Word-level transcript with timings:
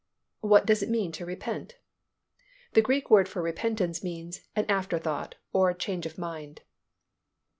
What 0.39 0.65
does 0.65 0.81
it 0.81 0.89
mean 0.89 1.11
to 1.11 1.27
repent? 1.27 1.75
The 2.73 2.81
Greek 2.81 3.11
word 3.11 3.29
for 3.29 3.39
repentance 3.43 4.03
means 4.03 4.41
"an 4.55 4.65
afterthought" 4.67 5.35
or 5.53 5.71
"change 5.75 6.07
of 6.07 6.17
mind." 6.17 6.61